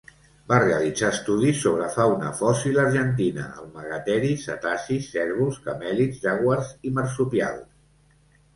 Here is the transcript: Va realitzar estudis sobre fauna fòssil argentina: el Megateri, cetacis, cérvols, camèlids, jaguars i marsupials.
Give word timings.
Va 0.51 0.57
realitzar 0.61 1.09
estudis 1.15 1.59
sobre 1.65 1.89
fauna 1.95 2.31
fòssil 2.39 2.79
argentina: 2.85 3.45
el 3.65 3.69
Megateri, 3.77 4.33
cetacis, 4.47 5.13
cérvols, 5.19 5.63
camèlids, 5.69 6.25
jaguars 6.27 6.75
i 6.91 6.97
marsupials. 6.99 7.65